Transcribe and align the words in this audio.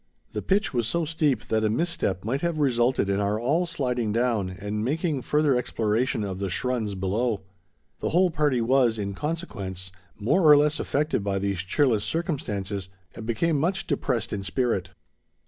The 0.33 0.41
pitch 0.41 0.73
was 0.73 0.87
so 0.87 1.05
steep 1.05 1.45
that 1.49 1.63
a 1.63 1.69
misstep 1.69 2.25
might 2.25 2.41
have 2.41 2.57
resulted 2.57 3.07
in 3.07 3.19
our 3.19 3.39
all 3.39 3.67
sliding 3.67 4.11
down 4.11 4.49
and 4.49 4.83
making 4.83 5.21
further 5.21 5.55
exploration 5.55 6.23
of 6.23 6.39
the 6.39 6.49
schrunds 6.49 6.95
below. 6.95 7.41
The 7.99 8.09
whole 8.09 8.31
party 8.31 8.61
was, 8.61 8.97
in 8.97 9.13
consequence, 9.13 9.91
more 10.19 10.41
or 10.41 10.57
less 10.57 10.79
affected 10.79 11.23
by 11.23 11.37
these 11.37 11.59
cheerless 11.59 12.03
circumstances, 12.03 12.89
and 13.13 13.27
became 13.27 13.59
much 13.59 13.85
depressed 13.85 14.33
in 14.33 14.41
spirit. 14.41 14.89